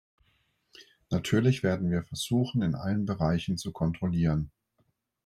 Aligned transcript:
Natürlich 1.11 1.61
werden 1.61 1.91
wir 1.91 2.01
versuchen, 2.01 2.63
in 2.63 2.73
allen 2.73 3.05
Bereichen 3.05 3.59
zu 3.59 3.71
kontrollieren. 3.71 4.49